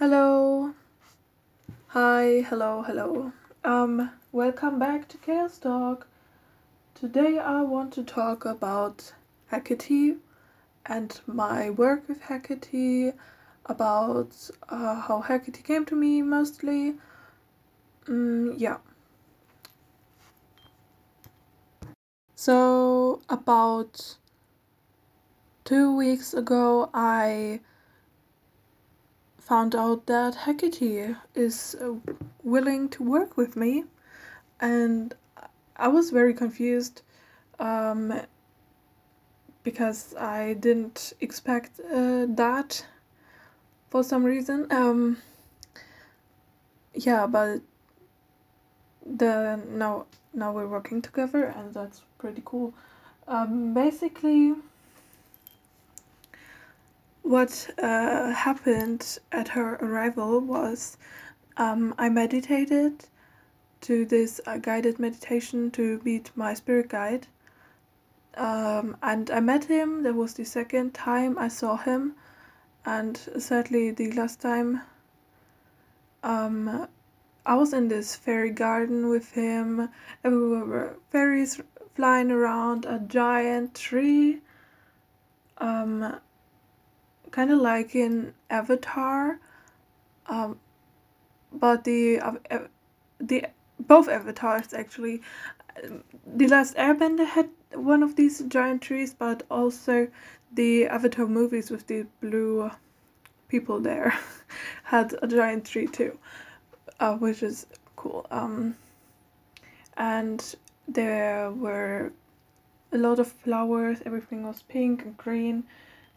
Hello. 0.00 0.72
Hi, 1.88 2.40
hello, 2.48 2.80
hello. 2.80 3.32
Um, 3.62 4.10
welcome 4.32 4.78
back 4.78 5.08
to 5.08 5.18
Chaos 5.18 5.58
Talk. 5.58 6.06
Today 6.94 7.38
I 7.38 7.60
want 7.60 7.92
to 7.92 8.02
talk 8.02 8.46
about 8.46 9.12
Hecate 9.52 10.16
and 10.86 11.20
my 11.26 11.68
work 11.68 12.08
with 12.08 12.22
Hecate, 12.22 13.12
about 13.66 14.50
uh, 14.70 15.02
how 15.02 15.20
Hecate 15.20 15.62
came 15.62 15.84
to 15.84 15.94
me 15.94 16.22
mostly. 16.22 16.94
Mm, 18.06 18.54
yeah. 18.56 18.78
So, 22.36 23.20
about 23.28 24.16
two 25.66 25.94
weeks 25.94 26.32
ago, 26.32 26.88
I 26.94 27.60
found 29.50 29.74
out 29.74 30.06
that 30.06 30.36
Hecate 30.36 31.16
is 31.34 31.74
uh, 31.80 31.94
willing 32.44 32.88
to 32.88 33.02
work 33.02 33.36
with 33.36 33.56
me, 33.56 33.82
and 34.60 35.12
I 35.74 35.88
was 35.88 36.10
very 36.10 36.34
confused 36.34 37.02
um, 37.58 38.20
because 39.64 40.14
I 40.14 40.52
didn't 40.52 41.14
expect 41.20 41.80
uh, 41.80 42.26
that 42.28 42.86
for 43.90 44.04
some 44.04 44.22
reason. 44.22 44.68
Um, 44.70 45.16
yeah, 46.94 47.26
but 47.26 47.60
the 49.04 49.60
now 49.68 50.06
now 50.32 50.52
we're 50.52 50.68
working 50.68 51.02
together, 51.02 51.42
and 51.46 51.74
that's 51.74 52.02
pretty 52.18 52.42
cool. 52.44 52.72
Um, 53.26 53.74
basically 53.74 54.54
what 57.22 57.70
uh, 57.78 58.32
happened 58.32 59.18
at 59.32 59.48
her 59.48 59.74
arrival 59.76 60.40
was 60.40 60.96
um, 61.56 61.94
I 61.98 62.08
meditated 62.08 63.04
to 63.82 64.04
this 64.04 64.40
uh, 64.46 64.58
guided 64.58 64.98
meditation 64.98 65.70
to 65.72 66.00
meet 66.04 66.30
my 66.34 66.54
spirit 66.54 66.88
guide. 66.88 67.26
Um, 68.36 68.96
and 69.02 69.30
I 69.30 69.40
met 69.40 69.64
him. 69.64 70.02
That 70.02 70.14
was 70.14 70.34
the 70.34 70.44
second 70.44 70.94
time 70.94 71.38
I 71.38 71.48
saw 71.48 71.76
him, 71.76 72.14
and 72.84 73.16
sadly, 73.38 73.90
the 73.90 74.12
last 74.12 74.40
time 74.40 74.82
um, 76.22 76.86
I 77.44 77.54
was 77.56 77.72
in 77.72 77.88
this 77.88 78.14
fairy 78.14 78.50
garden 78.50 79.08
with 79.08 79.32
him. 79.32 79.88
Everywhere 80.24 80.64
were 80.64 80.96
fairies 81.10 81.60
flying 81.94 82.30
around, 82.30 82.84
a 82.84 82.98
giant 83.00 83.74
tree. 83.74 84.40
Um, 85.58 86.20
kind 87.30 87.50
of 87.50 87.58
like 87.58 87.94
in 87.94 88.34
Avatar, 88.48 89.38
um, 90.26 90.58
but 91.52 91.84
the 91.84 92.20
uh, 92.20 92.58
the 93.18 93.46
both 93.78 94.08
avatars 94.08 94.72
actually. 94.74 95.22
The 96.26 96.48
last 96.48 96.76
Airbender 96.76 97.26
had 97.26 97.48
one 97.74 98.02
of 98.02 98.16
these 98.16 98.40
giant 98.48 98.82
trees, 98.82 99.14
but 99.14 99.44
also 99.50 100.08
the 100.52 100.86
Avatar 100.86 101.26
movies 101.26 101.70
with 101.70 101.86
the 101.86 102.06
blue 102.20 102.70
people 103.48 103.80
there 103.80 104.18
had 104.84 105.14
a 105.22 105.26
giant 105.26 105.64
tree 105.64 105.86
too, 105.86 106.18
uh, 106.98 107.14
which 107.14 107.42
is 107.42 107.66
cool. 107.96 108.26
Um, 108.30 108.76
and 109.96 110.54
there 110.88 111.50
were 111.52 112.12
a 112.92 112.98
lot 112.98 113.18
of 113.18 113.30
flowers. 113.30 113.98
Everything 114.04 114.42
was 114.42 114.62
pink 114.62 115.02
and 115.04 115.16
green 115.16 115.64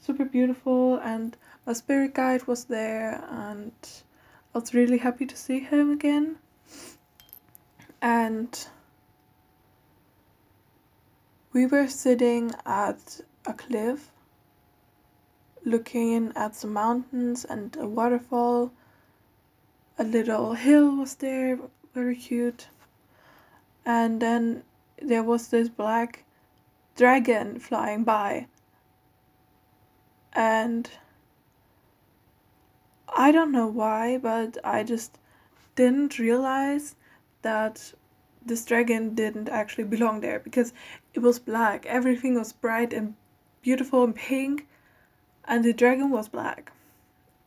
super 0.06 0.26
beautiful 0.26 0.98
and 0.98 1.38
my 1.66 1.72
spirit 1.72 2.14
guide 2.14 2.46
was 2.46 2.66
there 2.66 3.24
and 3.30 3.72
I 4.54 4.58
was 4.58 4.74
really 4.74 4.98
happy 4.98 5.26
to 5.26 5.38
see 5.38 5.62
him 5.62 5.92
again. 5.92 6.36
And 8.02 8.68
we 11.54 11.66
were 11.66 11.88
sitting 11.88 12.52
at 12.66 13.22
a 13.46 13.54
cliff 13.54 14.12
looking 15.64 16.34
at 16.36 16.54
some 16.56 16.74
mountains 16.74 17.46
and 17.46 17.78
a 17.78 17.88
waterfall. 17.88 18.74
A 19.98 20.04
little 20.04 20.54
hill 20.54 20.98
was 20.98 21.16
there, 21.16 21.58
very 21.94 22.18
cute. 22.18 22.68
And 23.86 24.22
then 24.22 24.64
there 25.02 25.24
was 25.24 25.48
this 25.48 25.70
black 25.70 26.26
dragon 26.98 27.58
flying 27.60 28.04
by 28.04 28.48
and 30.34 30.90
I 33.16 33.32
don't 33.32 33.52
know 33.52 33.68
why, 33.68 34.18
but 34.18 34.58
I 34.64 34.84
just 34.84 35.20
didn't 35.76 36.20
realize 36.20 36.96
that 37.44 37.94
this 38.46 38.66
dragon 38.66 39.16
didn't 39.16 39.50
actually 39.50 39.84
belong 39.86 40.22
there 40.22 40.40
because 40.40 40.74
it 41.14 41.20
was 41.20 41.40
black. 41.40 41.86
Everything 41.86 42.36
was 42.36 42.52
bright 42.54 42.92
and 42.94 43.16
beautiful 43.62 44.04
and 44.04 44.16
pink, 44.16 44.68
and 45.46 45.64
the 45.64 45.74
dragon 45.74 46.10
was 46.10 46.28
black. 46.28 46.72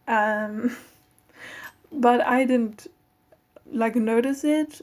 Um, 0.07 0.77
but 1.93 2.21
I 2.21 2.45
didn't 2.45 2.87
like 3.71 3.97
notice 3.97 4.45
it 4.45 4.81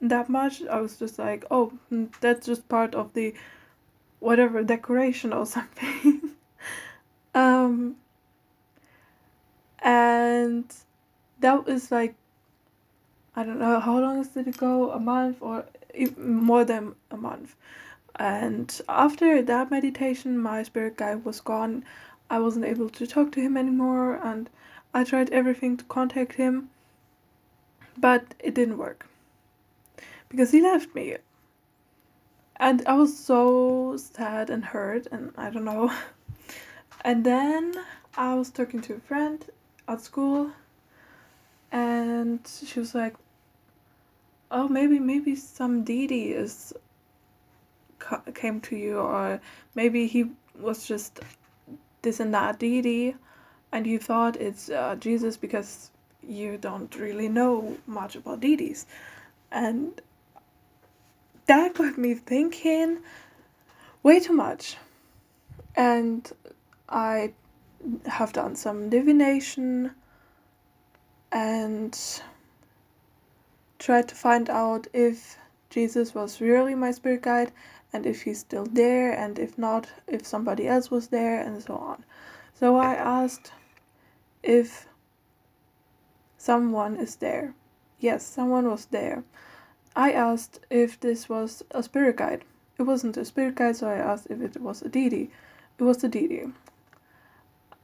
that 0.00 0.28
much. 0.28 0.62
I 0.66 0.80
was 0.80 0.98
just 0.98 1.18
like, 1.18 1.44
oh, 1.50 1.72
hmm, 1.88 2.06
that's 2.20 2.46
just 2.46 2.68
part 2.68 2.94
of 2.94 3.12
the 3.12 3.34
whatever 4.20 4.62
decoration 4.62 5.32
or 5.32 5.46
something. 5.56 6.30
Um, 7.34 7.96
and 9.80 10.64
that 11.40 11.66
was 11.66 11.90
like, 11.90 12.14
I 13.36 13.42
don't 13.42 13.58
know 13.58 13.80
how 13.80 13.98
long 13.98 14.22
did 14.22 14.48
it 14.48 14.56
go? 14.56 14.92
A 14.92 15.00
month 15.00 15.38
or 15.40 15.66
more 16.16 16.64
than 16.64 16.94
a 17.10 17.16
month. 17.16 17.56
And 18.16 18.80
after 18.88 19.42
that 19.42 19.70
meditation, 19.70 20.38
my 20.38 20.62
spirit 20.62 20.96
guide 20.96 21.24
was 21.24 21.40
gone. 21.40 21.84
I 22.30 22.38
wasn't 22.38 22.64
able 22.64 22.88
to 22.90 23.06
talk 23.06 23.32
to 23.32 23.40
him 23.40 23.56
anymore, 23.56 24.20
and 24.22 24.48
I 24.94 25.04
tried 25.04 25.30
everything 25.30 25.76
to 25.78 25.84
contact 25.84 26.34
him, 26.34 26.70
but 27.98 28.34
it 28.38 28.54
didn't 28.54 28.78
work 28.78 29.06
because 30.28 30.52
he 30.52 30.60
left 30.60 30.94
me. 30.94 31.16
And 32.56 32.86
I 32.86 32.94
was 32.94 33.18
so 33.18 33.96
sad 33.96 34.48
and 34.48 34.64
hurt, 34.64 35.08
and 35.10 35.32
I 35.36 35.50
don't 35.50 35.64
know. 35.64 35.92
And 37.04 37.22
then 37.22 37.74
I 38.16 38.34
was 38.34 38.50
talking 38.50 38.80
to 38.82 38.94
a 38.94 39.00
friend 39.00 39.44
at 39.86 40.00
school, 40.00 40.52
and 41.70 42.40
she 42.64 42.80
was 42.80 42.94
like, 42.94 43.14
"Oh, 44.50 44.68
maybe 44.68 44.98
maybe 44.98 45.36
some 45.36 45.84
deity 45.84 46.32
is 46.32 46.72
came 48.34 48.60
to 48.62 48.76
you, 48.76 48.98
or 48.98 49.40
maybe 49.74 50.06
he 50.06 50.30
was 50.58 50.86
just 50.86 51.20
this 52.00 52.20
and 52.20 52.32
that 52.32 52.58
deity, 52.58 53.16
and 53.70 53.86
you 53.86 53.98
thought 53.98 54.36
it's 54.36 54.70
uh, 54.70 54.96
Jesus 54.98 55.36
because 55.36 55.90
you 56.22 56.56
don't 56.56 56.96
really 56.96 57.28
know 57.28 57.76
much 57.86 58.16
about 58.16 58.40
deities." 58.40 58.86
And 59.52 60.00
that 61.46 61.74
got 61.74 61.98
me 61.98 62.14
thinking 62.14 63.00
way 64.02 64.20
too 64.20 64.32
much. 64.32 64.78
And 65.76 66.32
I 66.88 67.32
have 68.06 68.32
done 68.32 68.56
some 68.56 68.88
divination 68.88 69.90
and 71.32 71.98
tried 73.78 74.08
to 74.08 74.14
find 74.14 74.48
out 74.48 74.86
if 74.92 75.38
Jesus 75.70 76.14
was 76.14 76.40
really 76.40 76.74
my 76.74 76.90
spirit 76.90 77.22
guide 77.22 77.52
and 77.92 78.06
if 78.06 78.22
he's 78.22 78.38
still 78.38 78.66
there 78.66 79.12
and 79.12 79.38
if 79.38 79.58
not 79.58 79.88
if 80.06 80.26
somebody 80.26 80.68
else 80.68 80.90
was 80.90 81.08
there 81.08 81.40
and 81.40 81.62
so 81.62 81.74
on. 81.74 82.04
So 82.54 82.76
I 82.76 82.94
asked 82.94 83.52
if 84.42 84.86
someone 86.38 86.96
is 86.96 87.16
there. 87.16 87.54
Yes, 87.98 88.24
someone 88.24 88.68
was 88.70 88.86
there. 88.86 89.24
I 89.96 90.12
asked 90.12 90.60
if 90.70 91.00
this 91.00 91.28
was 91.28 91.62
a 91.70 91.82
spirit 91.82 92.16
guide. 92.16 92.44
It 92.78 92.82
wasn't 92.82 93.16
a 93.16 93.24
spirit 93.24 93.54
guide, 93.54 93.76
so 93.76 93.88
I 93.88 93.94
asked 93.94 94.26
if 94.30 94.40
it 94.40 94.60
was 94.60 94.82
a 94.82 94.88
deity. 94.88 95.30
It 95.78 95.84
was 95.84 96.02
a 96.04 96.08
deity 96.08 96.52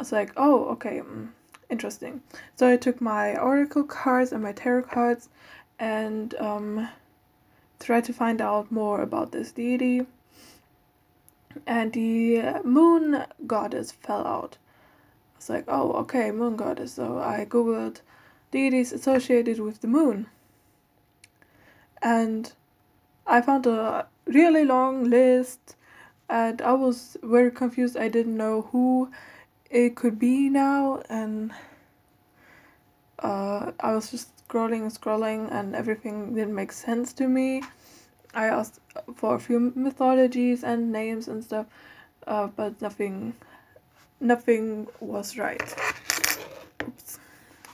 was 0.01 0.13
like, 0.13 0.33
oh, 0.37 0.65
okay, 0.71 1.01
mm, 1.01 1.29
interesting. 1.69 2.23
So 2.57 2.69
I 2.69 2.77
took 2.77 3.01
my 3.01 3.37
oracle 3.37 3.85
cards 3.85 4.33
and 4.33 4.43
my 4.43 4.53
tarot 4.53 4.83
cards 4.83 5.29
and 5.79 6.35
um, 6.35 6.89
tried 7.79 8.05
to 8.05 8.13
find 8.13 8.41
out 8.41 8.71
more 8.73 9.01
about 9.01 9.33
this 9.33 9.53
deity. 9.53 10.07
And 11.67 11.93
the 11.93 12.61
moon 12.65 13.25
goddess 13.47 13.93
fell 13.93 14.27
out. 14.27 14.57
I 15.35 15.39
was 15.39 15.49
like, 15.49 15.65
oh, 15.69 15.93
okay, 15.93 16.31
moon 16.31 16.57
goddess. 16.57 16.95
So 16.95 17.19
I 17.19 17.45
googled 17.45 18.01
deities 18.51 18.93
associated 18.93 19.61
with 19.61 19.81
the 19.81 19.89
moon. 19.89 20.27
And 22.03 22.53
I 23.27 23.41
found 23.41 23.67
a 23.67 24.07
really 24.27 24.65
long 24.65 25.05
list 25.05 25.77
and 26.29 26.63
I 26.63 26.73
was 26.73 27.17
very 27.23 27.51
confused. 27.51 27.97
I 27.97 28.09
didn't 28.09 28.37
know 28.37 28.63
who 28.71 29.11
it 29.71 29.97
could 29.97 30.19
be 30.19 30.49
now 30.49 31.03
and 31.09 31.53
uh, 33.23 33.73
I 33.81 33.95
was 33.95 34.11
just 34.11 34.29
scrolling 34.49 34.83
and 34.83 34.93
scrolling, 34.93 35.53
and 35.53 35.77
everything 35.77 36.35
didn't 36.35 36.55
make 36.55 36.73
sense 36.73 37.13
to 37.15 37.29
me. 37.29 37.63
I 38.35 38.47
asked 38.47 38.81
for 39.15 39.35
a 39.35 39.41
few 39.41 39.73
mythologies 39.75 40.65
and 40.65 40.93
names 40.93 41.29
and 41.29 41.43
stuff, 41.45 41.67
uh, 42.27 42.47
but 42.49 42.81
nothing, 42.81 43.35
nothing 44.21 44.87
was 45.01 45.37
right. 45.37 45.75
Oops. 46.83 47.19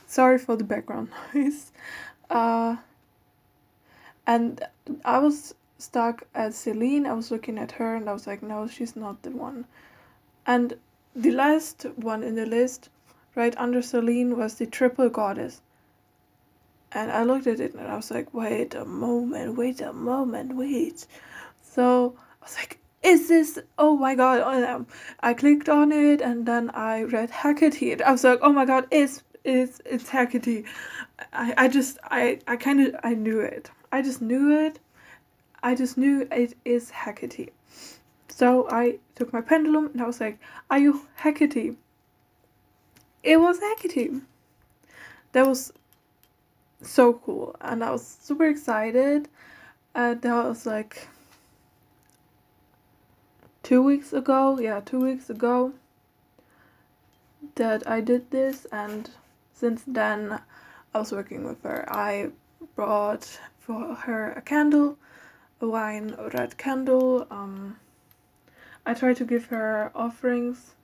Sorry 0.07 0.39
for 0.39 0.57
the 0.57 0.65
background 0.65 1.11
noise. 1.35 1.73
Uh, 2.29 2.77
and 4.27 4.65
I 5.05 5.19
was 5.19 5.55
stuck 5.79 6.25
at 6.35 6.55
Selene. 6.55 7.07
I 7.07 7.13
was 7.13 7.31
looking 7.31 7.59
at 7.59 7.73
her, 7.73 7.95
and 7.95 8.09
I 8.11 8.13
was 8.13 8.27
like, 8.27 8.43
no, 8.43 8.67
she's 8.67 8.97
not 8.97 9.23
the 9.23 9.31
one. 9.31 9.67
And 10.47 10.77
the 11.17 11.31
last 11.31 11.87
one 11.97 12.23
in 12.23 12.35
the 12.35 12.45
list, 12.45 12.91
right 13.35 13.55
under 13.57 13.81
Selene, 13.81 14.37
was 14.37 14.57
the 14.57 14.67
triple 14.67 15.09
goddess. 15.09 15.63
And 16.93 17.11
I 17.11 17.25
looked 17.25 17.47
at 17.47 17.59
it 17.59 17.75
and 17.75 17.89
I 17.89 17.97
was 17.97 18.11
like, 18.11 18.33
wait 18.35 18.75
a 18.75 18.85
moment, 18.85 19.57
wait 19.57 19.81
a 19.81 19.93
moment, 19.93 20.55
wait. 20.55 21.07
So 21.63 22.15
I 22.43 22.45
was 22.45 22.57
like, 22.57 22.79
is 23.03 23.29
this, 23.29 23.59
oh 23.79 23.97
my 23.97 24.15
god. 24.15 24.87
I 25.21 25.35
clicked 25.35 25.69
on 25.69 25.91
it 25.91 26.21
and 26.21 26.45
then 26.45 26.71
I 26.71 27.03
read 27.05 27.31
Hecate. 27.31 28.03
I 28.03 28.13
was 28.13 28.25
like, 28.25 28.39
oh 28.43 28.53
my 28.53 28.67
god, 28.67 28.87
it's, 28.91 29.23
it's, 29.43 29.81
it's 29.87 30.11
Hecate. 30.11 30.65
I, 31.33 31.55
I 31.57 31.69
just, 31.69 31.99
I, 32.05 32.41
I 32.47 32.57
kind 32.57 32.87
of, 32.87 32.97
I 33.03 33.15
knew 33.15 33.41
it. 33.41 33.71
I 33.91 34.03
just 34.03 34.21
knew 34.21 34.53
it. 34.53 34.79
I 35.63 35.75
just 35.75 35.97
knew 35.97 36.29
it 36.31 36.55
is 36.65 36.91
Hecate. 36.91 37.53
So 38.37 38.69
I 38.69 38.99
took 39.15 39.33
my 39.33 39.41
pendulum 39.41 39.87
and 39.95 40.03
I 40.03 40.07
was 40.07 40.21
like, 40.21 40.39
Are 40.71 40.79
you 40.79 41.09
Hecate? 41.17 41.75
It 43.23 43.39
was 43.39 43.59
Hecate. 43.61 44.21
That 45.33 45.47
was 45.47 45.73
so 46.83 47.15
cool. 47.15 47.57
And 47.63 47.83
I 47.83 47.91
was 47.93 48.07
super 48.21 48.47
excited. 48.47 49.31
And 49.95 50.21
that 50.21 50.45
was 50.45 50.67
like 50.67 51.09
two 53.63 53.83
weeks 53.83 54.13
ago. 54.13 54.59
Yeah, 54.61 54.81
two 54.81 55.01
weeks 55.01 55.31
ago 55.31 55.73
that 57.55 57.89
I 57.89 58.03
did 58.03 58.31
this. 58.31 58.67
And 58.71 59.09
since 59.55 59.83
then, 59.87 60.39
I 60.93 60.99
was 60.99 61.11
working 61.11 61.45
with 61.45 61.63
her. 61.63 61.87
I 61.89 62.33
brought 62.75 63.41
for 63.61 63.95
her 63.95 64.33
a 64.33 64.43
candle, 64.43 64.99
a 65.63 65.67
wine 65.67 66.15
red 66.35 66.59
candle. 66.59 67.27
Um, 67.31 67.79
I 68.89 68.95
try 68.95 69.15
to 69.15 69.25
give 69.25 69.47
her 69.47 69.91
offerings 69.97 70.77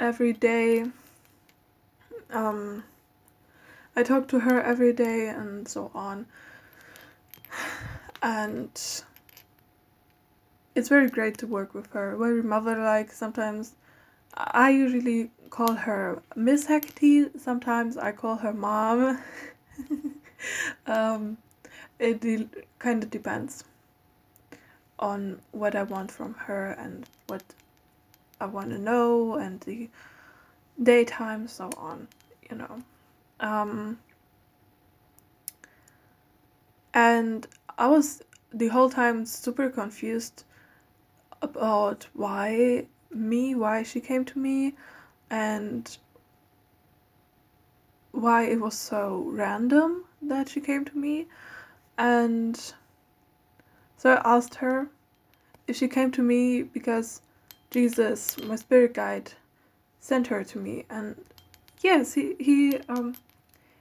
every 0.00 0.32
day. 0.32 0.86
Um, 2.30 2.82
I 3.94 4.02
talk 4.02 4.26
to 4.28 4.40
her 4.40 4.60
every 4.60 4.92
day 4.92 5.28
and 5.28 5.68
so 5.68 5.92
on. 5.94 6.26
And 8.20 8.70
it's 10.74 10.88
very 10.88 11.08
great 11.08 11.38
to 11.38 11.46
work 11.46 11.74
with 11.74 11.92
her, 11.92 12.16
very 12.16 12.42
mother 12.42 12.76
like. 12.76 13.12
Sometimes 13.12 13.76
I 14.36 14.70
usually 14.70 15.30
call 15.50 15.74
her 15.74 16.22
Miss 16.34 16.66
Hecate, 16.66 17.40
sometimes 17.40 17.96
I 17.96 18.10
call 18.10 18.34
her 18.38 18.52
mom. 18.52 19.22
um, 20.88 21.36
it 22.00 22.66
kind 22.80 23.04
of 23.04 23.10
depends 23.10 23.62
on 25.04 25.38
what 25.52 25.74
I 25.76 25.82
want 25.82 26.10
from 26.10 26.32
her 26.34 26.70
and 26.78 27.06
what 27.26 27.42
I 28.40 28.46
want 28.46 28.70
to 28.70 28.78
know 28.78 29.34
and 29.34 29.60
the 29.60 29.90
daytime, 30.82 31.46
so 31.46 31.68
on, 31.76 32.08
you 32.50 32.56
know. 32.56 32.82
Um, 33.38 33.98
and 36.94 37.46
I 37.76 37.86
was 37.88 38.22
the 38.52 38.68
whole 38.68 38.88
time 38.88 39.26
super 39.26 39.68
confused 39.68 40.44
about 41.42 42.06
why 42.14 42.86
me, 43.12 43.54
why 43.54 43.82
she 43.82 44.00
came 44.00 44.24
to 44.24 44.38
me, 44.38 44.74
and 45.28 45.98
why 48.12 48.44
it 48.44 48.58
was 48.58 48.78
so 48.78 49.24
random 49.26 50.04
that 50.22 50.48
she 50.48 50.62
came 50.62 50.86
to 50.86 50.96
me. 50.96 51.26
And 51.98 52.56
so 53.98 54.14
I 54.14 54.36
asked 54.36 54.56
her 54.56 54.88
she 55.72 55.88
came 55.88 56.10
to 56.12 56.22
me 56.22 56.62
because 56.62 57.20
Jesus, 57.70 58.36
my 58.44 58.56
spirit 58.56 58.94
guide, 58.94 59.32
sent 60.00 60.26
her 60.28 60.44
to 60.44 60.58
me. 60.58 60.84
And 60.90 61.16
yes, 61.80 62.14
he 62.14 62.36
he 62.38 62.78
um 62.88 63.16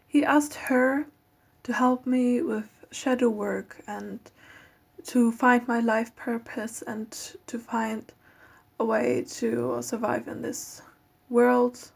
he 0.08 0.24
asked 0.24 0.56
her 0.56 1.06
to 1.64 1.74
help 1.74 2.06
me 2.06 2.42
with 2.42 2.70
shadow 2.92 3.30
work 3.30 3.82
and 3.88 4.20
to 5.06 5.32
find 5.32 5.68
my 5.68 5.80
life 5.80 6.16
purpose 6.16 6.82
and 6.84 7.12
to 7.48 7.60
find 7.60 8.12
a 8.80 8.86
way 8.86 9.26
to 9.28 9.82
survive 9.82 10.28
in 10.28 10.42
this 10.42 10.82
world 11.30 11.92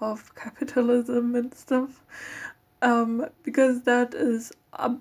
of 0.00 0.34
capitalism 0.34 1.34
and 1.34 1.54
stuff 1.54 2.00
um, 2.82 3.26
because 3.42 3.82
that 3.82 4.14
is 4.14 4.52
a 4.74 4.94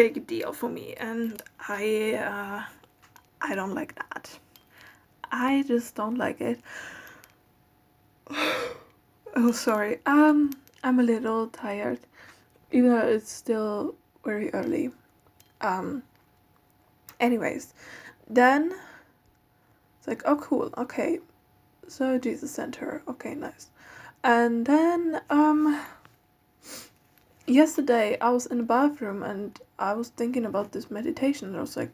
big 0.00 0.26
deal 0.26 0.50
for 0.54 0.70
me 0.70 0.94
and 0.94 1.42
I 1.68 2.14
uh, 2.14 2.62
I 3.42 3.54
don't 3.54 3.74
like 3.74 3.94
that. 3.96 4.38
I 5.30 5.62
just 5.68 5.94
don't 5.94 6.16
like 6.16 6.40
it. 6.40 6.58
oh 9.36 9.52
sorry. 9.52 9.98
Um 10.06 10.52
I'm 10.82 11.00
a 11.00 11.02
little 11.02 11.48
tired 11.48 11.98
even 12.72 12.88
though 12.90 13.08
it's 13.16 13.30
still 13.30 13.94
very 14.24 14.48
early. 14.54 14.90
Um 15.60 16.02
anyways, 17.18 17.74
then 18.26 18.72
it's 19.98 20.08
like 20.08 20.22
oh 20.24 20.36
cool, 20.36 20.72
okay. 20.78 21.18
So 21.88 22.16
Jesus 22.18 22.50
sent 22.50 22.76
her. 22.76 23.02
Okay, 23.06 23.34
nice. 23.34 23.68
And 24.24 24.64
then 24.64 25.20
um 25.28 25.78
yesterday 27.50 28.18
I 28.20 28.30
was 28.30 28.46
in 28.46 28.58
the 28.58 28.64
bathroom 28.64 29.22
and 29.22 29.58
I 29.78 29.94
was 29.94 30.08
thinking 30.08 30.44
about 30.44 30.72
this 30.72 30.90
meditation 30.90 31.48
and 31.48 31.56
I 31.56 31.60
was 31.60 31.76
like, 31.76 31.92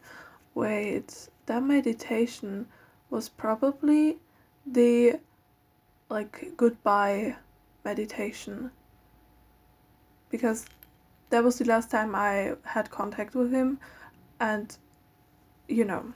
wait, 0.54 1.28
that 1.46 1.62
meditation 1.62 2.66
was 3.10 3.28
probably 3.28 4.18
the 4.66 5.18
like 6.08 6.52
goodbye 6.56 7.36
meditation. 7.84 8.70
Because 10.30 10.66
that 11.30 11.42
was 11.42 11.58
the 11.58 11.64
last 11.64 11.90
time 11.90 12.14
I 12.14 12.54
had 12.64 12.90
contact 12.90 13.34
with 13.34 13.52
him 13.52 13.78
and 14.38 14.76
you 15.66 15.84
know 15.84 16.12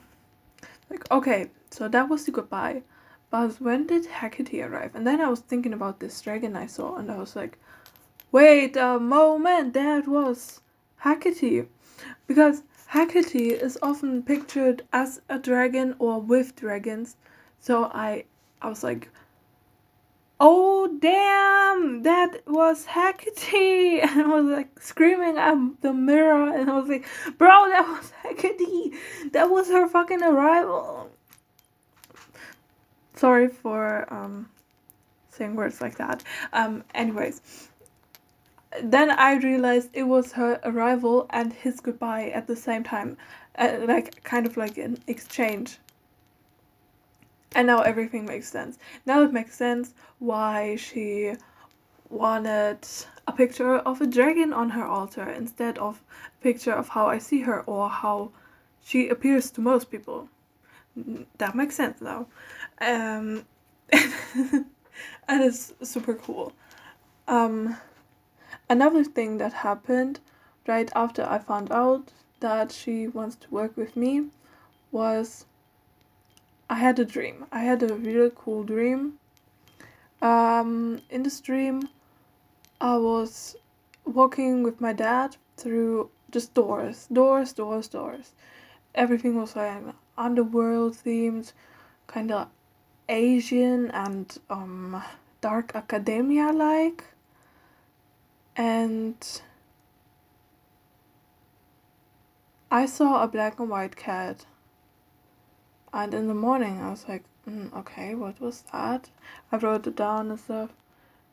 like 0.91 1.11
okay 1.11 1.51
so 1.71 1.89
that 1.89 2.09
was 2.09 2.25
the 2.25 2.33
goodbye. 2.33 2.83
But 3.31 3.61
when 3.61 3.87
did 3.87 4.07
Hecate 4.07 4.61
arrive? 4.61 4.97
And 4.97 5.07
then 5.07 5.21
I 5.21 5.29
was 5.29 5.41
thinking 5.41 5.73
about 5.73 6.01
this 6.01 6.21
dragon 6.21 6.57
I 6.57 6.67
saw 6.67 6.97
and 6.97 7.11
I 7.11 7.17
was 7.17 7.37
like 7.37 7.59
Wait 8.33 8.77
a 8.77 8.99
moment, 9.01 9.75
that 9.75 10.07
was 10.07 10.61
Hecate. 10.99 11.67
Because 12.29 12.63
Hecate 12.87 13.35
is 13.61 13.77
often 13.83 14.23
pictured 14.23 14.83
as 14.93 15.21
a 15.29 15.39
dragon 15.39 15.97
or 15.99 16.21
with 16.21 16.55
dragons. 16.55 17.17
So 17.59 17.85
I 17.87 18.25
I 18.63 18.69
was 18.69 18.85
like, 18.85 19.09
oh 20.39 20.97
damn, 21.01 22.05
that 22.05 22.43
was 22.47 22.85
Hecate. 22.87 24.01
And 24.03 24.23
I 24.23 24.27
was 24.27 24.47
like 24.47 24.81
screaming 24.81 25.37
at 25.37 25.57
the 25.81 25.93
mirror 25.93 26.55
and 26.57 26.71
I 26.71 26.79
was 26.79 26.89
like, 26.89 27.07
bro, 27.37 27.69
that 27.69 27.87
was 27.89 28.13
Hecate. 28.23 28.95
That 29.33 29.51
was 29.51 29.69
her 29.69 29.89
fucking 29.89 30.23
arrival. 30.23 31.11
Sorry 33.17 33.49
for 33.49 34.07
um 34.13 34.49
saying 35.31 35.57
words 35.57 35.81
like 35.81 35.97
that. 35.97 36.23
Um 36.53 36.85
anyways 36.95 37.71
then 38.83 39.11
I 39.11 39.35
realized 39.35 39.91
it 39.93 40.05
was 40.05 40.33
her 40.33 40.61
arrival 40.65 41.27
and 41.31 41.53
his 41.53 41.81
goodbye 41.81 42.31
at 42.31 42.47
the 42.47 42.57
same 42.57 42.85
time, 42.85 43.17
uh, 43.59 43.79
like 43.87 44.23
kind 44.23 44.47
of 44.47 44.57
like 44.57 44.79
an 44.79 44.99
exchange. 45.07 45.79
And 47.55 47.67
now 47.67 47.81
everything 47.81 48.27
makes 48.27 48.49
sense. 48.49 48.79
Now 49.07 49.23
it 49.23 49.33
makes 49.33 49.57
sense 49.57 49.95
why 50.21 50.77
she 50.77 51.35
wanted 52.09 52.87
a 53.27 53.33
picture 53.33 53.77
of 53.77 54.01
a 54.01 54.07
dragon 54.07 54.53
on 54.53 54.71
her 54.71 54.85
altar 54.85 55.29
instead 55.29 55.79
of 55.79 56.03
a 56.41 56.43
picture 56.43 56.73
of 56.73 56.89
how 56.89 57.07
I 57.07 57.19
see 57.19 57.41
her 57.41 57.63
or 57.63 57.89
how 57.89 58.31
she 58.85 59.09
appears 59.09 59.51
to 59.53 59.61
most 59.61 59.91
people. 59.91 60.29
That 61.39 61.55
makes 61.57 61.75
sense 61.75 62.01
now. 62.01 62.27
Um, 62.81 63.45
and 63.93 64.65
it's 65.29 65.73
super 65.83 66.15
cool. 66.15 66.53
Um, 67.27 67.77
Another 68.71 69.03
thing 69.03 69.39
that 69.39 69.53
happened 69.53 70.21
right 70.69 70.93
after 70.95 71.25
I 71.25 71.39
found 71.39 71.73
out 71.73 72.13
that 72.39 72.71
she 72.71 73.09
wants 73.09 73.35
to 73.35 73.51
work 73.51 73.77
with 73.77 73.97
me 73.97 74.27
was 74.93 75.45
I 76.69 76.77
had 76.77 76.97
a 77.01 77.05
dream. 77.05 77.47
I 77.51 77.65
had 77.65 77.83
a 77.83 77.93
really 77.93 78.31
cool 78.33 78.63
dream. 78.63 79.19
Um, 80.23 81.03
in 81.11 81.25
the 81.25 81.41
dream, 81.43 81.89
I 82.81 82.97
was 82.97 83.57
walking 84.05 84.63
with 84.63 84.81
my 84.81 84.93
dad 84.93 85.37
through 85.57 86.11
just 86.31 86.55
doors, 86.55 87.09
doors, 87.13 87.53
doors, 87.53 87.89
doors. 87.89 88.35
Everything 88.95 89.35
was 89.35 89.57
like 89.57 89.83
underworld 90.17 90.95
themed, 90.95 91.53
kind 92.07 92.31
of 92.31 92.47
Asian 93.09 93.91
and 93.91 94.39
um, 94.49 95.03
dark 95.41 95.73
academia 95.75 96.53
like. 96.53 97.03
And 98.61 99.41
I 102.71 102.85
saw 102.85 103.23
a 103.23 103.27
black 103.27 103.59
and 103.59 103.71
white 103.71 103.97
cat. 103.97 104.45
And 105.95 106.13
in 106.13 106.29
the 106.29 106.35
morning, 106.35 106.79
I 106.79 106.91
was 106.91 107.09
like, 107.09 107.25
mm, 107.49 107.75
okay, 107.75 108.15
what 108.15 108.39
was 108.39 108.65
that? 108.71 109.09
I 109.51 109.57
wrote 109.57 109.87
it 109.87 109.97
down 109.97 110.29
and 110.29 110.39
stuff. 110.39 110.69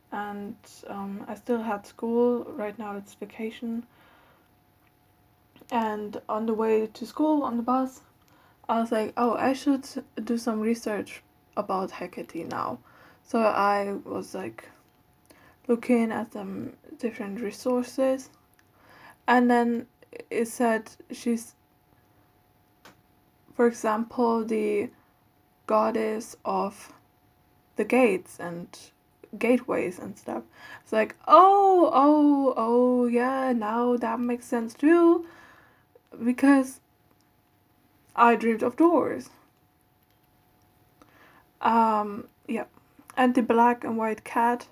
And 0.09 0.55
um, 0.87 1.25
I 1.27 1.35
still 1.35 1.63
had 1.63 1.85
school. 1.85 2.45
Right 2.45 2.79
now, 2.79 2.95
it's 2.95 3.15
vacation. 3.15 3.85
And 5.69 6.21
on 6.29 6.45
the 6.45 6.53
way 6.53 6.87
to 6.87 7.05
school 7.05 7.43
on 7.43 7.57
the 7.57 7.63
bus, 7.63 8.03
I 8.69 8.79
was 8.79 8.93
like, 8.93 9.11
oh, 9.17 9.33
I 9.33 9.51
should 9.51 9.85
do 10.23 10.37
some 10.37 10.61
research 10.61 11.23
about 11.57 11.91
Hecate 11.91 12.47
now. 12.47 12.79
So 13.25 13.39
I 13.39 13.97
was 14.05 14.33
like 14.33 14.69
looking 15.67 16.11
at 16.11 16.33
some 16.33 16.73
different 16.97 17.41
resources. 17.41 18.29
And 19.27 19.51
then 19.51 19.87
it 20.29 20.47
said 20.47 20.89
she's 21.11 21.53
for 23.53 23.67
example 23.67 24.45
the 24.45 24.89
goddess 25.65 26.35
of 26.45 26.93
the 27.75 27.83
gates 27.83 28.39
and 28.39 28.67
gateways 29.37 29.99
and 29.99 30.17
stuff. 30.17 30.43
It's 30.83 30.93
like 30.93 31.15
oh 31.27 31.89
oh 31.93 32.53
oh 32.55 33.07
yeah 33.07 33.51
now 33.53 33.97
that 33.97 34.19
makes 34.19 34.45
sense 34.45 34.73
too. 34.73 35.25
Because 36.23 36.79
i 38.15 38.35
dreamed 38.35 38.63
of 38.63 38.77
doors. 38.77 39.29
Um 41.61 42.27
yeah. 42.47 42.65
And 43.17 43.35
the 43.35 43.41
black 43.41 43.83
and 43.83 43.97
white 43.97 44.23
cat 44.23 44.67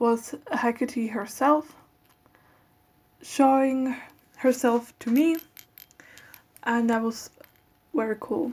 was 0.00 0.34
hecate 0.50 1.10
herself 1.10 1.76
showing 3.22 3.94
herself 4.38 4.92
to 4.98 5.10
me 5.10 5.36
and 6.64 6.90
that 6.90 7.02
was 7.02 7.30
very 7.94 8.16
cool. 8.18 8.52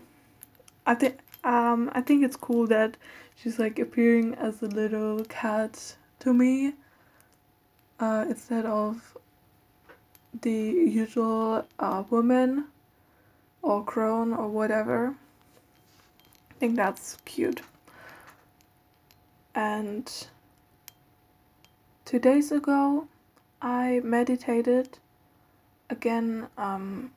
I 0.86 0.94
think 0.94 1.20
um 1.44 1.90
i 1.94 2.02
think 2.02 2.24
it's 2.24 2.36
cool 2.36 2.68
that 2.68 2.98
she's 3.36 3.58
like 3.60 3.80
appearing 3.80 4.34
as 4.36 4.62
a 4.62 4.68
little 4.68 5.24
cat 5.26 5.96
to 6.20 6.34
me 6.34 6.74
uh 8.00 8.26
instead 8.28 8.66
of 8.66 9.18
the 10.42 10.52
usual 10.52 11.66
uh, 11.80 12.04
woman 12.10 12.66
or 13.62 13.84
crone 13.84 14.34
or 14.34 14.48
whatever. 14.48 15.16
I 16.52 16.54
think 16.60 16.76
that's 16.76 17.18
cute. 17.26 17.62
And 19.56 20.12
two 22.08 22.20
days 22.20 22.52
ago 22.52 23.08
i 23.62 24.02
meditated 24.04 24.98
again 25.90 26.48
um, 26.58 27.12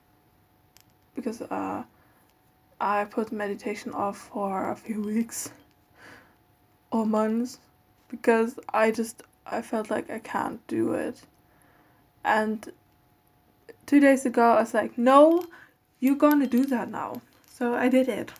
because 1.14 1.42
uh, 1.42 1.82
I 2.80 3.04
put 3.04 3.30
meditation 3.30 3.92
off 3.92 4.16
for 4.32 4.70
a 4.70 4.76
few 4.76 5.02
weeks 5.02 5.50
or 6.90 7.04
months 7.04 7.58
because 8.08 8.58
I 8.72 8.90
just 8.90 9.22
I 9.46 9.60
felt 9.62 9.90
like 9.90 10.10
I 10.10 10.18
can't 10.18 10.66
do 10.66 10.92
it. 10.94 11.20
And 12.24 12.72
two 13.86 14.00
days 14.00 14.24
ago 14.24 14.42
I 14.42 14.60
was 14.60 14.74
like, 14.74 14.96
no, 14.96 15.44
you're 15.98 16.16
gonna 16.16 16.46
do 16.46 16.64
that 16.66 16.90
now. 16.90 17.20
So 17.46 17.74
I 17.74 17.88
did 17.88 18.08
it. 18.08 18.32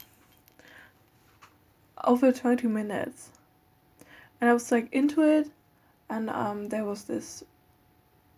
Over 2.04 2.32
20 2.32 2.66
minutes. 2.66 3.30
And 4.40 4.48
I 4.48 4.54
was 4.54 4.72
like 4.72 4.88
into 4.90 5.22
it 5.22 5.50
and 6.10 6.28
um, 6.28 6.68
there 6.68 6.84
was 6.84 7.04
this 7.04 7.44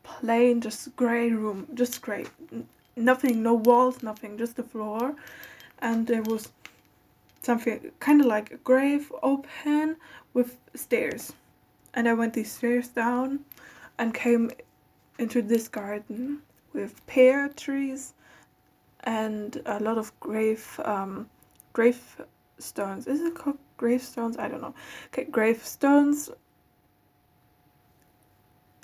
plain, 0.03 0.61
just 0.61 0.95
grey 0.97 1.31
room, 1.31 1.67
just 1.75 2.03
grey. 2.03 2.27
Nothing, 2.97 3.43
no 3.43 3.55
walls, 3.55 4.03
nothing, 4.03 4.37
just 4.39 4.57
the 4.57 4.63
floor. 4.63 5.15
And 5.81 6.07
there 6.07 6.23
was 6.23 6.51
something 7.41 7.91
kind 7.99 8.21
of 8.21 8.27
like 8.27 8.53
a 8.53 8.57
grave 8.59 9.11
open 9.23 9.97
with 10.35 10.59
stairs. 10.75 11.33
And 11.95 12.09
I 12.09 12.15
went 12.15 12.35
these 12.35 12.53
stairs 12.53 12.89
down 12.89 13.41
and 13.99 14.15
came 14.15 14.51
into 15.19 15.43
this 15.43 15.69
garden 15.69 16.43
with 16.73 17.05
pear 17.07 17.49
trees 17.49 18.15
and 19.05 19.61
a 19.67 19.81
lot 19.81 19.99
of 19.99 20.13
grave 20.21 20.81
um, 20.85 21.29
grave 21.73 22.01
stones. 22.59 23.07
Is 23.07 23.21
it 23.21 23.35
called 23.35 23.59
gravestones? 23.77 24.37
I 24.37 24.49
don't 24.49 24.61
know. 24.61 24.75
Okay, 25.09 25.25
gravestones. 25.25 26.31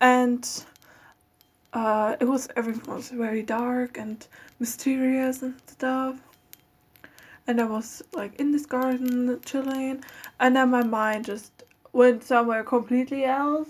And 0.00 0.48
uh, 1.72 2.16
it 2.20 2.24
was 2.24 2.48
everything 2.56 2.92
was 2.92 3.10
very 3.10 3.42
dark 3.42 3.98
and 3.98 4.26
mysterious 4.58 5.42
and 5.42 5.54
stuff. 5.66 6.16
And 7.46 7.60
I 7.60 7.64
was 7.64 8.02
like 8.12 8.38
in 8.38 8.52
this 8.52 8.66
garden 8.66 9.40
chilling, 9.44 10.04
and 10.38 10.56
then 10.56 10.70
my 10.70 10.82
mind 10.82 11.24
just 11.24 11.64
went 11.92 12.22
somewhere 12.22 12.62
completely 12.62 13.24
else, 13.24 13.68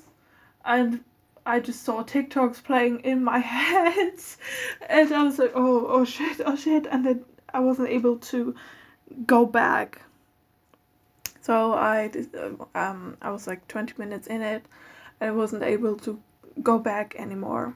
and 0.64 1.04
I 1.47 1.61
just 1.61 1.82
saw 1.82 2.02
TikToks 2.02 2.62
playing 2.62 3.00
in 3.00 3.23
my 3.23 3.38
head, 3.56 4.14
and 4.88 5.12
I 5.12 5.23
was 5.23 5.38
like, 5.38 5.52
oh, 5.54 5.87
oh 5.87 6.04
shit, 6.04 6.40
oh 6.44 6.56
shit, 6.56 6.87
and 6.90 7.06
then 7.06 7.25
I 7.54 7.61
wasn't 7.61 7.88
able 7.88 8.18
to 8.18 8.54
go 9.26 9.47
back. 9.47 10.02
So 11.40 11.73
I 11.73 12.11
um 12.75 13.16
I 13.23 13.30
was 13.30 13.47
like 13.47 13.66
twenty 13.68 13.94
minutes 13.97 14.26
in 14.26 14.42
it, 14.42 14.66
I 15.20 15.30
wasn't 15.30 15.62
able 15.62 15.96
to 15.98 16.20
go 16.62 16.78
back 16.78 17.14
anymore. 17.18 17.75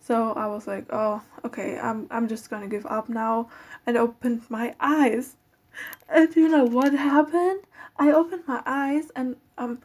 So 0.00 0.32
I 0.34 0.46
was 0.46 0.66
like, 0.66 0.86
oh, 0.90 1.22
okay, 1.44 1.78
I'm 1.78 2.06
I'm 2.10 2.28
just 2.28 2.48
gonna 2.50 2.68
give 2.68 2.86
up 2.86 3.08
now 3.08 3.48
and 3.86 3.96
opened 3.96 4.42
my 4.48 4.74
eyes. 4.78 5.36
And 6.08 6.34
you 6.36 6.48
know 6.48 6.64
what 6.64 6.92
happened? 6.92 7.62
I 7.98 8.12
opened 8.12 8.44
my 8.46 8.62
eyes 8.64 9.10
and 9.16 9.36
um 9.58 9.80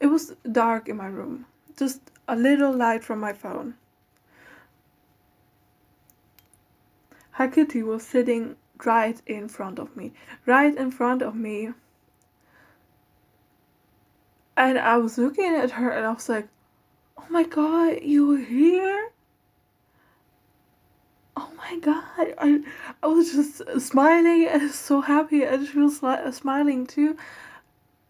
it 0.00 0.06
was 0.06 0.34
dark 0.50 0.88
in 0.88 0.96
my 0.96 1.06
room. 1.06 1.46
Just 1.76 2.00
a 2.26 2.36
little 2.36 2.72
light 2.72 3.04
from 3.04 3.20
my 3.20 3.32
phone. 3.32 3.74
Hecate 7.32 7.84
was 7.84 8.04
sitting 8.04 8.56
right 8.84 9.20
in 9.26 9.48
front 9.48 9.78
of 9.78 9.96
me. 9.96 10.12
Right 10.46 10.74
in 10.76 10.90
front 10.90 11.22
of 11.22 11.34
me. 11.34 11.72
And 14.58 14.76
I 14.76 14.96
was 14.96 15.16
looking 15.16 15.54
at 15.54 15.70
her 15.70 15.88
and 15.88 16.04
I 16.04 16.12
was 16.12 16.28
like, 16.28 16.48
Oh 17.16 17.26
my 17.30 17.44
god, 17.44 18.02
you 18.02 18.26
were 18.26 18.38
here? 18.38 19.10
oh 21.36 21.52
my 21.56 21.78
god. 21.78 22.34
I, 22.38 22.60
I 23.00 23.06
was 23.06 23.32
just 23.32 23.62
smiling 23.80 24.48
and 24.50 24.70
so 24.72 25.00
happy 25.00 25.44
and 25.44 25.68
she 25.68 25.78
was 25.78 26.02
like 26.02 26.34
smiling 26.34 26.84
too 26.84 27.16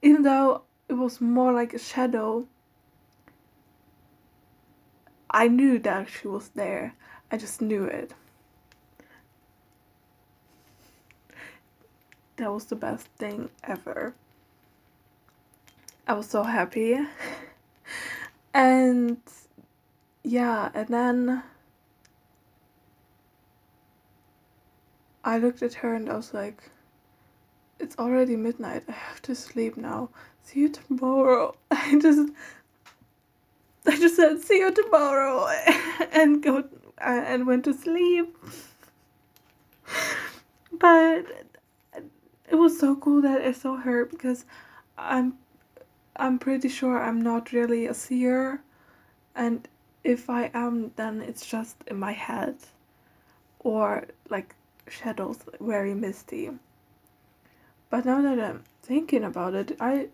even 0.00 0.22
though 0.22 0.62
it 0.88 0.94
was 0.94 1.20
more 1.20 1.52
like 1.52 1.74
a 1.74 1.78
shadow. 1.78 2.46
I 5.30 5.48
knew 5.48 5.78
that 5.80 6.08
she 6.08 6.28
was 6.28 6.48
there. 6.54 6.94
I 7.30 7.36
just 7.36 7.60
knew 7.60 7.84
it. 7.84 8.14
That 12.36 12.50
was 12.50 12.64
the 12.64 12.76
best 12.76 13.06
thing 13.18 13.50
ever 13.64 14.14
i 16.08 16.12
was 16.12 16.28
so 16.28 16.42
happy 16.42 16.98
and 18.54 19.18
yeah 20.24 20.70
and 20.74 20.88
then 20.88 21.42
I 25.28 25.36
looked 25.36 25.62
at 25.62 25.74
her 25.74 25.92
and 25.94 26.08
I 26.08 26.16
was 26.16 26.32
like, 26.32 26.62
it's 27.78 27.98
already 27.98 28.34
midnight. 28.34 28.84
I 28.88 28.92
have 28.92 29.20
to 29.22 29.34
sleep 29.34 29.76
now. 29.76 30.08
See 30.42 30.60
you 30.60 30.70
tomorrow. 30.70 31.54
I 31.70 31.98
just 32.00 32.32
I 33.86 33.96
just 33.96 34.16
said 34.16 34.40
see 34.40 34.58
you 34.60 34.72
tomorrow 34.72 35.46
and 36.12 36.42
go 36.42 36.58
uh, 36.58 37.22
and 37.26 37.46
went 37.46 37.64
to 37.64 37.74
sleep. 37.74 38.36
But 40.72 41.26
it 42.50 42.54
was 42.54 42.78
so 42.78 42.96
cool 42.96 43.20
that 43.20 43.42
I 43.42 43.52
saw 43.52 43.76
her 43.76 44.06
because 44.06 44.46
I'm 44.96 45.34
I'm 46.18 46.38
pretty 46.38 46.68
sure 46.68 46.98
I'm 47.02 47.22
not 47.22 47.52
really 47.52 47.86
a 47.86 47.94
seer 47.94 48.62
and 49.34 49.68
if 50.04 50.28
I 50.30 50.50
am 50.54 50.92
then 50.96 51.20
it's 51.20 51.46
just 51.46 51.76
in 51.86 51.98
my 51.98 52.12
head 52.12 52.56
or 53.60 54.06
like 54.30 54.54
shadows 54.88 55.38
very 55.60 55.94
misty. 55.94 56.50
But 57.90 58.04
now 58.04 58.20
that 58.22 58.38
I'm 58.38 58.64
thinking 58.82 59.24
about 59.24 59.54
it, 59.54 59.76
I 59.80 60.08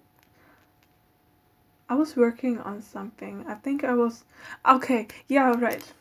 I 1.88 1.94
was 1.94 2.16
working 2.16 2.58
on 2.60 2.82
something. 2.82 3.44
I 3.46 3.54
think 3.54 3.84
I 3.84 3.94
was 3.94 4.24
okay. 4.66 5.06
Yeah, 5.28 5.54
right. 5.58 5.92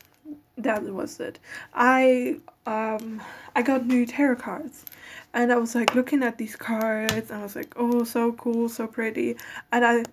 That 0.58 0.84
was 0.84 1.20
it. 1.20 1.40
I 1.74 2.38
um 2.66 3.22
I 3.56 3.62
got 3.62 3.86
new 3.86 4.06
tarot 4.06 4.38
cards, 4.38 4.86
and 5.34 5.52
I 5.52 5.58
was 5.58 5.75
like 5.75 5.96
looking 5.96 6.24
at 6.24 6.38
these 6.38 6.56
cards, 6.56 7.32
and 7.32 7.40
I 7.40 7.44
was 7.44 7.56
like, 7.56 7.74
oh, 7.75 8.04
so 8.04 8.34
cool, 8.34 8.70
so 8.70 8.88
pretty, 8.88 9.38
and 9.72 9.86
I 9.86 10.04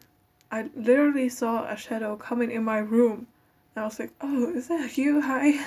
I 0.53 0.69
literally 0.75 1.29
saw 1.29 1.65
a 1.71 1.77
shadow 1.77 2.17
coming 2.17 2.50
in 2.50 2.65
my 2.65 2.79
room. 2.79 3.29
And 3.75 3.83
I 3.83 3.87
was 3.87 4.00
like, 4.00 4.12
oh, 4.21 4.53
is 4.53 4.67
that 4.69 4.99
you? 4.99 5.21
Hi. 5.21 5.65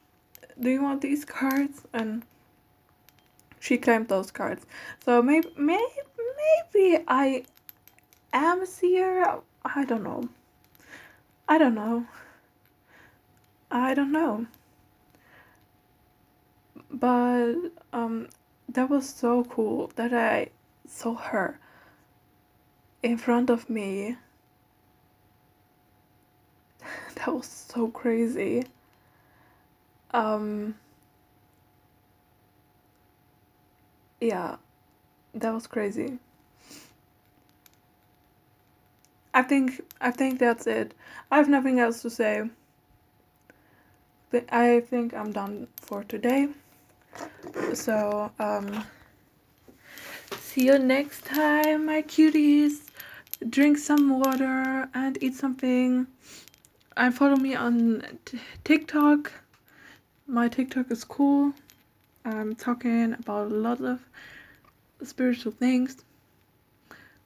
Do 0.60 0.68
you 0.68 0.82
want 0.82 1.00
these 1.00 1.24
cards? 1.24 1.82
And 1.94 2.24
she 3.58 3.78
claimed 3.78 4.08
those 4.08 4.30
cards. 4.30 4.66
So 5.04 5.22
maybe, 5.22 5.48
maybe, 5.56 5.82
maybe 6.74 7.04
I 7.08 7.44
am 8.34 8.62
a 8.62 8.66
seer. 8.66 9.40
I 9.64 9.84
don't 9.86 10.02
know. 10.02 10.28
I 11.48 11.56
don't 11.56 11.74
know. 11.74 12.06
I 13.70 13.94
don't 13.94 14.12
know. 14.12 14.46
But 16.90 17.54
um, 17.94 18.28
that 18.68 18.90
was 18.90 19.08
so 19.08 19.44
cool 19.44 19.90
that 19.96 20.12
I 20.12 20.50
saw 20.86 21.14
her 21.14 21.58
in 23.02 23.16
front 23.16 23.50
of 23.50 23.70
me. 23.70 24.16
that 27.14 27.28
was 27.34 27.46
so 27.46 27.88
crazy. 27.88 28.64
Um, 30.12 30.74
yeah, 34.20 34.56
that 35.34 35.52
was 35.52 35.66
crazy. 35.66 36.18
I 39.34 39.42
think 39.42 39.80
I 40.00 40.10
think 40.10 40.38
that's 40.38 40.66
it. 40.66 40.94
I 41.30 41.36
have 41.36 41.48
nothing 41.48 41.78
else 41.78 42.02
to 42.02 42.10
say. 42.10 42.48
I 44.50 44.80
think 44.80 45.14
I'm 45.14 45.32
done 45.32 45.68
for 45.76 46.04
today. 46.04 46.48
So, 47.74 48.32
um, 48.38 48.84
see 50.40 50.66
you 50.66 50.78
next 50.78 51.24
time, 51.24 51.86
my 51.86 52.02
cuties. 52.02 52.90
Drink 53.48 53.78
some 53.78 54.18
water 54.18 54.88
and 54.94 55.22
eat 55.22 55.34
something. 55.34 56.06
And 56.96 57.14
follow 57.14 57.36
me 57.36 57.54
on 57.54 58.18
TikTok. 58.64 59.32
My 60.26 60.48
TikTok 60.48 60.90
is 60.90 61.04
cool. 61.04 61.52
I'm 62.24 62.54
talking 62.54 63.14
about 63.14 63.52
a 63.52 63.54
lot 63.54 63.80
of 63.80 64.00
spiritual 65.02 65.52
things. 65.52 66.04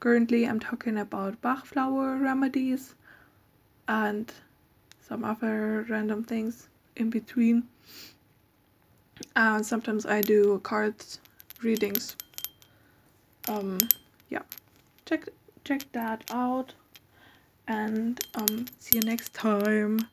Currently, 0.01 0.47
I'm 0.47 0.61
talking 0.61 0.99
about 0.99 1.41
Bach 1.41 1.65
flower 1.65 2.17
remedies 2.17 2.95
and 3.89 4.33
some 5.01 5.25
other 5.25 5.87
random 5.89 6.25
things 6.25 6.69
in 6.97 7.11
between. 7.11 7.69
And 9.35 9.65
sometimes 9.65 10.05
I 10.07 10.21
do 10.21 10.61
cards 10.63 11.21
readings. 11.63 12.17
Um, 13.49 13.89
yeah, 14.29 14.43
check 15.07 15.29
check 15.65 15.91
that 15.93 16.25
out, 16.31 16.75
and 17.67 18.21
um, 18.35 18.67
see 18.79 18.97
you 18.99 19.03
next 19.03 19.33
time. 19.35 20.07